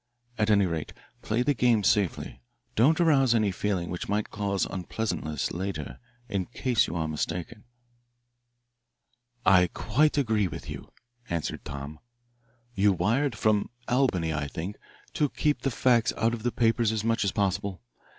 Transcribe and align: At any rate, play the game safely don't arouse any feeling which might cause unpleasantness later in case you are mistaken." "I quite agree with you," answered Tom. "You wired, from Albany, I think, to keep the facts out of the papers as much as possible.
At 0.39 0.49
any 0.49 0.65
rate, 0.65 0.93
play 1.21 1.43
the 1.43 1.53
game 1.53 1.83
safely 1.83 2.41
don't 2.75 2.99
arouse 2.99 3.35
any 3.35 3.51
feeling 3.51 3.91
which 3.91 4.09
might 4.09 4.31
cause 4.31 4.65
unpleasantness 4.65 5.51
later 5.51 5.99
in 6.27 6.47
case 6.47 6.87
you 6.87 6.95
are 6.95 7.07
mistaken." 7.07 7.65
"I 9.45 9.69
quite 9.75 10.17
agree 10.17 10.47
with 10.47 10.67
you," 10.67 10.91
answered 11.29 11.63
Tom. 11.63 11.99
"You 12.73 12.93
wired, 12.93 13.35
from 13.37 13.69
Albany, 13.87 14.33
I 14.33 14.47
think, 14.47 14.75
to 15.13 15.29
keep 15.29 15.61
the 15.61 15.69
facts 15.69 16.13
out 16.17 16.33
of 16.33 16.41
the 16.41 16.51
papers 16.51 16.91
as 16.91 17.03
much 17.03 17.23
as 17.23 17.31
possible. 17.31 17.83